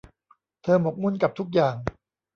[0.61, 1.75] เธอหมกมุ่นกับทุกอย่าง